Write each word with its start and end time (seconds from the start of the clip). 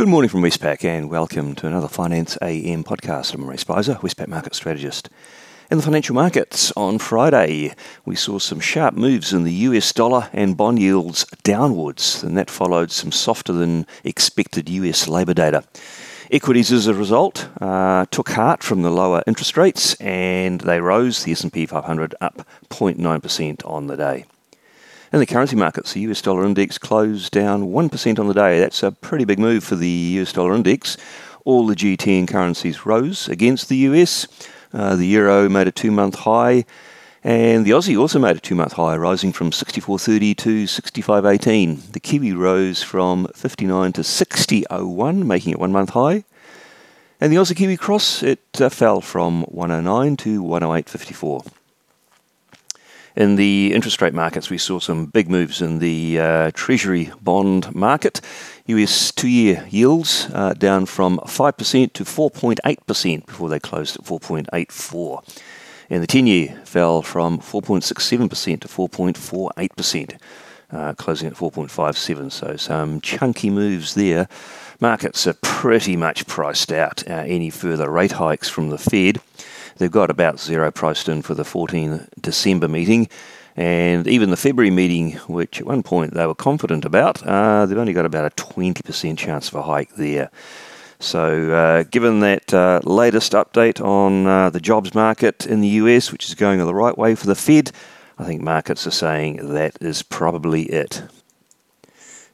Good 0.00 0.08
morning 0.08 0.30
from 0.30 0.40
Westpac 0.40 0.82
and 0.82 1.10
welcome 1.10 1.54
to 1.56 1.66
another 1.66 1.86
Finance 1.86 2.38
AM 2.40 2.84
podcast. 2.84 3.34
I'm 3.34 3.44
Ray 3.44 3.56
Speizer, 3.56 4.00
Westpac 4.00 4.28
Market 4.28 4.54
Strategist. 4.54 5.10
In 5.70 5.76
the 5.76 5.82
financial 5.82 6.14
markets 6.14 6.72
on 6.74 6.98
Friday, 6.98 7.74
we 8.06 8.16
saw 8.16 8.38
some 8.38 8.60
sharp 8.60 8.94
moves 8.94 9.34
in 9.34 9.44
the 9.44 9.52
US 9.52 9.92
dollar 9.92 10.30
and 10.32 10.56
bond 10.56 10.78
yields 10.78 11.26
downwards, 11.42 12.22
and 12.22 12.34
that 12.38 12.48
followed 12.48 12.90
some 12.90 13.12
softer 13.12 13.52
than 13.52 13.86
expected 14.02 14.70
US 14.70 15.06
labour 15.06 15.34
data. 15.34 15.64
Equities, 16.30 16.72
as 16.72 16.86
a 16.86 16.94
result, 16.94 17.50
uh, 17.60 18.06
took 18.10 18.30
heart 18.30 18.62
from 18.62 18.80
the 18.80 18.90
lower 18.90 19.22
interest 19.26 19.58
rates, 19.58 19.96
and 19.96 20.62
they 20.62 20.80
rose. 20.80 21.24
The 21.24 21.32
S&P 21.32 21.66
500 21.66 22.14
up 22.22 22.46
0.9% 22.70 23.66
on 23.66 23.86
the 23.86 23.98
day. 23.98 24.24
In 25.12 25.18
the 25.18 25.26
currency 25.26 25.56
markets, 25.56 25.92
the 25.92 26.00
US 26.02 26.22
dollar 26.22 26.46
index 26.46 26.78
closed 26.78 27.32
down 27.32 27.72
1% 27.72 28.18
on 28.20 28.28
the 28.28 28.34
day. 28.34 28.60
That's 28.60 28.84
a 28.84 28.92
pretty 28.92 29.24
big 29.24 29.40
move 29.40 29.64
for 29.64 29.74
the 29.74 29.88
US 29.88 30.32
dollar 30.32 30.54
index. 30.54 30.96
All 31.44 31.66
the 31.66 31.74
G10 31.74 32.28
currencies 32.28 32.86
rose 32.86 33.28
against 33.28 33.68
the 33.68 33.76
US. 33.88 34.28
Uh, 34.72 34.94
the 34.94 35.06
euro 35.06 35.48
made 35.48 35.66
a 35.66 35.72
two 35.72 35.90
month 35.90 36.14
high, 36.14 36.64
and 37.24 37.64
the 37.64 37.72
Aussie 37.72 37.98
also 37.98 38.20
made 38.20 38.36
a 38.36 38.40
two 38.40 38.54
month 38.54 38.74
high, 38.74 38.96
rising 38.96 39.32
from 39.32 39.50
64.30 39.50 40.36
to 40.36 40.64
65.18. 40.66 41.90
The 41.90 41.98
Kiwi 41.98 42.32
rose 42.32 42.80
from 42.80 43.26
59 43.34 43.92
to 43.94 44.02
60.01, 44.02 45.24
making 45.24 45.50
it 45.50 45.58
one 45.58 45.72
month 45.72 45.90
high. 45.90 46.22
And 47.20 47.32
the 47.32 47.36
Aussie 47.36 47.56
Kiwi 47.56 47.76
cross, 47.76 48.22
it 48.22 48.60
uh, 48.60 48.68
fell 48.68 49.00
from 49.00 49.42
109 49.46 50.16
to 50.18 50.40
108.54. 50.40 51.59
In 53.16 53.34
the 53.34 53.72
interest 53.74 54.00
rate 54.00 54.14
markets, 54.14 54.50
we 54.50 54.58
saw 54.58 54.78
some 54.78 55.06
big 55.06 55.28
moves 55.28 55.60
in 55.60 55.80
the 55.80 56.20
uh, 56.20 56.50
Treasury 56.54 57.10
bond 57.20 57.74
market. 57.74 58.20
US 58.66 59.10
two 59.10 59.28
year 59.28 59.66
yields 59.68 60.28
uh, 60.32 60.54
down 60.54 60.86
from 60.86 61.18
5% 61.18 61.92
to 61.92 62.04
4.8% 62.04 63.26
before 63.26 63.48
they 63.48 63.58
closed 63.58 63.96
at 63.96 64.04
4.84. 64.04 65.40
And 65.90 66.02
the 66.02 66.06
10 66.06 66.28
year 66.28 66.60
fell 66.64 67.02
from 67.02 67.40
4.67% 67.40 68.60
to 68.60 68.68
4.48%, 68.68 70.18
uh, 70.70 70.94
closing 70.94 71.26
at 71.26 71.34
4.57. 71.34 72.30
So 72.30 72.56
some 72.56 73.00
chunky 73.00 73.50
moves 73.50 73.94
there. 73.94 74.28
Markets 74.78 75.26
are 75.26 75.34
pretty 75.34 75.96
much 75.96 76.28
priced 76.28 76.70
out 76.70 77.02
uh, 77.10 77.24
any 77.26 77.50
further 77.50 77.90
rate 77.90 78.12
hikes 78.12 78.48
from 78.48 78.70
the 78.70 78.78
Fed. 78.78 79.20
They've 79.80 79.90
got 79.90 80.10
about 80.10 80.38
zero 80.38 80.70
priced 80.70 81.08
in 81.08 81.22
for 81.22 81.32
the 81.32 81.42
14 81.42 82.06
December 82.20 82.68
meeting. 82.68 83.08
And 83.56 84.06
even 84.06 84.28
the 84.28 84.36
February 84.36 84.70
meeting, 84.70 85.12
which 85.26 85.58
at 85.58 85.66
one 85.66 85.82
point 85.82 86.12
they 86.12 86.26
were 86.26 86.34
confident 86.34 86.84
about, 86.84 87.26
uh, 87.26 87.64
they've 87.64 87.78
only 87.78 87.94
got 87.94 88.04
about 88.04 88.30
a 88.30 88.42
20% 88.42 89.16
chance 89.16 89.48
of 89.48 89.54
a 89.54 89.62
hike 89.62 89.94
there. 89.94 90.30
So, 90.98 91.50
uh, 91.50 91.84
given 91.84 92.20
that 92.20 92.52
uh, 92.52 92.80
latest 92.84 93.32
update 93.32 93.82
on 93.82 94.26
uh, 94.26 94.50
the 94.50 94.60
jobs 94.60 94.94
market 94.94 95.46
in 95.46 95.62
the 95.62 95.68
US, 95.68 96.12
which 96.12 96.28
is 96.28 96.34
going 96.34 96.58
the 96.58 96.74
right 96.74 96.96
way 96.96 97.14
for 97.14 97.26
the 97.26 97.34
Fed, 97.34 97.72
I 98.18 98.24
think 98.24 98.42
markets 98.42 98.86
are 98.86 98.90
saying 98.90 99.54
that 99.54 99.78
is 99.80 100.02
probably 100.02 100.64
it. 100.64 101.04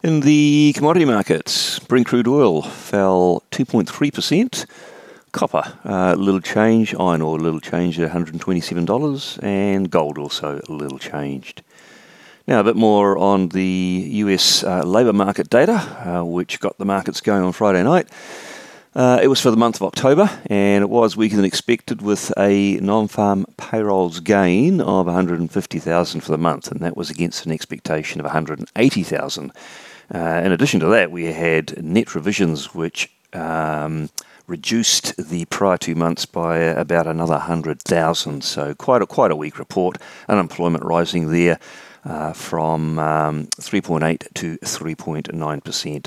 In 0.03 0.19
the 0.19 0.73
commodity 0.77 1.05
markets, 1.05 1.79
Brent 1.79 2.09
crude 2.09 2.27
oil 2.27 2.63
fell 2.63 3.45
2.3%. 3.53 4.67
Copper, 5.37 5.71
a 5.85 5.93
uh, 5.93 6.15
little 6.15 6.41
change. 6.41 6.95
Iron 6.99 7.21
ore, 7.21 7.37
a 7.37 7.43
little 7.43 7.61
change 7.61 8.01
at 8.01 8.11
$127. 8.11 9.43
And 9.43 9.91
gold 9.91 10.17
also 10.17 10.63
a 10.67 10.73
little 10.73 10.99
changed. 10.99 11.63
Now, 12.49 12.61
a 12.61 12.65
bit 12.65 12.75
more 12.75 13.19
on 13.19 13.51
the 13.51 14.09
US 14.25 14.65
uh, 14.65 14.83
labour 14.83 15.13
market 15.13 15.51
data, 15.51 15.75
uh, 15.75 16.25
which 16.25 16.59
got 16.59 16.79
the 16.79 16.87
markets 16.87 17.21
going 17.21 17.43
on 17.43 17.53
Friday 17.53 17.83
night. 17.83 18.09
Uh, 18.95 19.21
it 19.23 19.29
was 19.29 19.39
for 19.39 19.51
the 19.51 19.59
month 19.59 19.77
of 19.77 19.83
October, 19.83 20.31
and 20.47 20.83
it 20.83 20.89
was 20.89 21.19
weaker 21.19 21.37
than 21.37 21.45
expected, 21.45 22.01
with 22.01 22.33
a 22.39 22.77
non-farm 22.77 23.45
payrolls 23.59 24.21
gain 24.21 24.81
of 24.81 25.05
150,000 25.05 26.21
for 26.23 26.33
the 26.33 26.39
month, 26.39 26.71
and 26.71 26.81
that 26.81 26.97
was 26.97 27.11
against 27.11 27.45
an 27.45 27.53
expectation 27.53 28.23
of 28.23 28.25
180,000. 28.25 29.53
Uh, 30.15 30.19
in 30.19 30.51
addition 30.51 30.81
to 30.81 30.87
that, 30.87 31.11
we 31.11 31.27
had 31.27 31.85
net 31.85 32.15
revisions, 32.15 32.75
which 32.75 33.11
um, 33.35 34.09
reduced 34.47 35.17
the 35.17 35.45
prior 35.47 35.77
two 35.77 35.95
months 35.95 36.27
by 36.27 36.59
about 36.59 37.07
another 37.07 37.35
100,000. 37.35 38.43
So 38.43 38.75
quite 38.75 39.03
a, 39.03 39.07
quite 39.07 39.31
a 39.31 39.37
weak 39.37 39.59
report. 39.59 39.99
Unemployment 40.29 40.85
rising 40.85 41.31
there 41.31 41.59
uh, 42.05 42.33
from 42.33 42.99
um, 42.99 43.47
3.8 43.59 44.33
to 44.35 44.59
3.9%. 44.59 46.07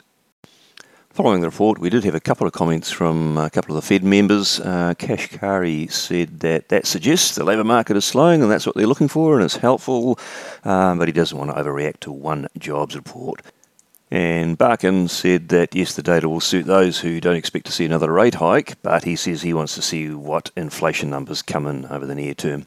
Following 1.11 1.41
the 1.41 1.49
report, 1.49 1.79
we 1.79 1.89
did 1.89 2.05
have 2.05 2.15
a 2.15 2.19
couple 2.21 2.47
of 2.47 2.53
comments 2.53 2.91
from 2.91 3.37
a 3.37 3.49
couple 3.49 3.75
of 3.75 3.81
the 3.81 3.85
Fed 3.85 4.03
members. 4.03 4.59
Uh, 4.61 4.93
Kashkari 4.97 5.91
said 5.91 6.39
that 6.39 6.69
that 6.69 6.85
suggests 6.85 7.35
the 7.35 7.43
labour 7.43 7.63
market 7.65 7.97
is 7.97 8.05
slowing 8.05 8.41
and 8.41 8.49
that's 8.49 8.65
what 8.65 8.75
they're 8.75 8.87
looking 8.87 9.09
for 9.09 9.35
and 9.35 9.43
it's 9.43 9.57
helpful, 9.57 10.17
um, 10.63 10.97
but 10.97 11.07
he 11.07 11.11
doesn't 11.11 11.37
want 11.37 11.51
to 11.51 11.61
overreact 11.61 11.99
to 12.01 12.11
one 12.11 12.47
jobs 12.57 12.95
report. 12.95 13.41
And 14.11 14.57
Barkin 14.57 15.07
said 15.07 15.49
that 15.49 15.75
yes, 15.75 15.93
the 15.93 16.01
data 16.01 16.27
will 16.27 16.39
suit 16.39 16.65
those 16.65 16.99
who 16.99 17.21
don't 17.21 17.35
expect 17.35 17.67
to 17.67 17.71
see 17.71 17.85
another 17.85 18.11
rate 18.11 18.35
hike, 18.35 18.81
but 18.81 19.03
he 19.03 19.15
says 19.15 19.41
he 19.41 19.53
wants 19.53 19.75
to 19.75 19.83
see 19.83 20.09
what 20.09 20.49
inflation 20.55 21.09
numbers 21.11 21.43
come 21.43 21.67
in 21.67 21.85
over 21.85 22.05
the 22.07 22.15
near 22.15 22.33
term. 22.33 22.65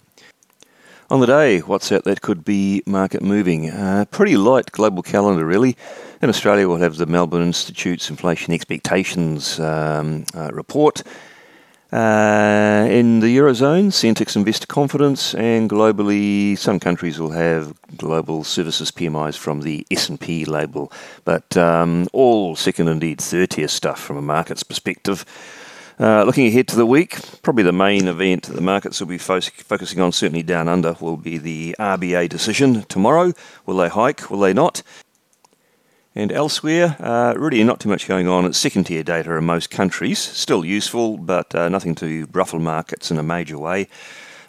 On 1.11 1.21
the 1.21 1.27
day, 1.27 1.59
what's 1.59 1.91
out 1.93 2.05
that 2.05 2.23
could 2.23 2.45
be 2.45 2.83
market 2.87 3.23
moving? 3.23 3.69
Uh, 3.69 4.07
pretty 4.11 4.37
light 4.37 4.71
global 4.73 5.03
calendar, 5.03 5.45
really. 5.45 5.77
In 6.23 6.29
Australia, 6.29 6.69
we'll 6.69 6.79
have 6.79 6.97
the 6.97 7.07
Melbourne 7.07 7.43
Institute's 7.43 8.09
inflation 8.09 8.55
expectations 8.55 9.59
um, 9.59 10.25
uh, 10.35 10.51
report. 10.53 11.03
Uh, 11.93 12.87
in 12.89 13.21
the 13.21 13.37
Eurozone, 13.37 13.89
Sentix 13.89 14.37
investor 14.37 14.67
confidence, 14.67 15.35
and 15.35 15.69
globally, 15.69 16.57
some 16.57 16.81
countries 16.81 17.19
will 17.19 17.33
have 17.33 17.75
global 18.03 18.43
services 18.45 18.91
PMIs 18.91 19.37
from 19.39 19.61
the 19.61 19.87
S&P 19.91 20.45
label, 20.45 20.93
but 21.25 21.57
um, 21.57 22.09
all 22.13 22.57
second, 22.57 22.89
indeed 22.89 23.21
third 23.21 23.51
tier 23.51 23.69
stuff 23.69 24.01
from 24.01 24.17
a 24.17 24.23
markets 24.23 24.63
perspective. 24.63 25.25
Uh, 26.01 26.25
looking 26.25 26.49
ahead 26.49 26.67
to 26.67 26.75
the 26.75 26.85
week, 26.85 27.21
probably 27.43 27.63
the 27.63 27.73
main 27.73 28.09
event 28.09 28.45
that 28.45 28.55
the 28.55 28.61
markets 28.61 28.99
will 28.99 29.07
be 29.07 29.19
fo- 29.19 29.41
focusing 29.41 30.01
on, 30.01 30.11
certainly 30.11 30.43
down 30.43 30.69
under, 30.69 30.97
will 31.01 31.17
be 31.17 31.39
the 31.39 31.77
RBA 31.79 32.29
decision 32.29 32.83
tomorrow. 32.85 33.33
Will 33.67 33.77
they 33.77 33.89
hike? 33.89 34.29
Will 34.29 34.41
they 34.41 34.53
not? 34.53 34.83
And 36.15 36.33
elsewhere, 36.33 36.97
uh, 36.99 37.35
really 37.37 37.63
not 37.63 37.79
too 37.79 37.89
much 37.89 38.09
going 38.09 38.27
on. 38.27 38.45
It's 38.45 38.59
second 38.59 38.85
tier 38.85 39.03
data 39.03 39.33
in 39.37 39.45
most 39.45 39.71
countries, 39.71 40.19
still 40.19 40.65
useful, 40.65 41.19
but 41.19 41.55
uh, 41.55 41.69
nothing 41.69 41.95
to 41.97 42.27
ruffle 42.33 42.59
markets 42.59 43.11
in 43.11 43.19
a 43.19 43.23
major 43.23 43.59
way. 43.59 43.89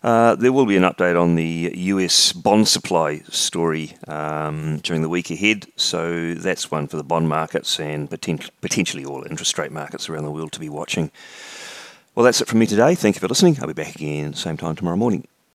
Uh, 0.03 0.35
there 0.35 0.51
will 0.51 0.65
be 0.65 0.75
an 0.75 0.83
update 0.83 1.19
on 1.19 1.35
the 1.35 1.71
US 1.75 2.33
bond 2.33 2.67
supply 2.67 3.19
story 3.29 3.95
um, 4.07 4.79
during 4.79 5.01
the 5.01 5.07
week 5.07 5.31
ahead, 5.31 5.65
so 5.77 6.33
that's 6.33 6.69
one 6.69 6.87
for 6.87 6.97
the 6.97 7.05
bond 7.05 7.29
markets 7.29 7.79
and 7.79 8.09
poten- 8.09 8.49
potentially 8.59 9.05
all 9.05 9.23
interest 9.23 9.57
rate 9.57 9.71
markets 9.71 10.09
around 10.09 10.25
the 10.25 10.31
world 10.31 10.51
to 10.51 10.59
be 10.59 10.67
watching. 10.67 11.09
Well, 12.15 12.25
that's 12.25 12.41
it 12.41 12.49
from 12.49 12.59
me 12.59 12.67
today. 12.67 12.95
Thank 12.95 13.15
you 13.15 13.21
for 13.21 13.29
listening. 13.29 13.57
I'll 13.61 13.67
be 13.67 13.73
back 13.73 13.95
again 13.95 14.33
same 14.33 14.57
time 14.57 14.75
tomorrow 14.75 14.97
morning. 14.97 15.25